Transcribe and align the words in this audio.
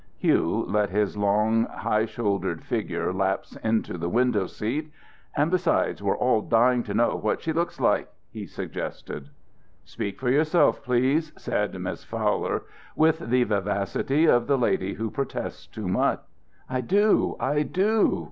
Hugh 0.17 0.65
let 0.67 0.89
his 0.89 1.15
long, 1.15 1.65
high 1.65 2.05
shouldered 2.07 2.63
figure 2.63 3.13
lapse 3.13 3.55
into 3.57 3.99
the 3.99 4.09
window 4.09 4.47
seat. 4.47 4.91
"And 5.37 5.51
besides, 5.51 6.01
we're 6.01 6.17
all 6.17 6.41
dying 6.41 6.81
to 6.85 6.95
know 6.95 7.15
what 7.15 7.39
she 7.43 7.53
looks 7.53 7.79
like," 7.79 8.11
he 8.31 8.47
suggested. 8.47 9.29
"Speak 9.85 10.19
for 10.19 10.31
yourself, 10.31 10.81
please," 10.83 11.33
said 11.37 11.79
Miss 11.79 12.03
Fowler, 12.03 12.63
with 12.95 13.19
the 13.29 13.43
vivacity 13.43 14.25
of 14.25 14.47
the 14.47 14.57
lady 14.57 14.95
who 14.95 15.11
protests 15.11 15.67
too 15.67 15.87
much. 15.87 16.19
"I 16.67 16.81
do, 16.81 17.35
I 17.39 17.61
do! 17.61 18.19